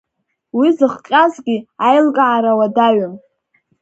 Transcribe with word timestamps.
Уи 0.57 0.67
зыхҟьазгьы 0.77 1.57
аилкаара 1.89 2.51
уадаҩым. 2.59 3.13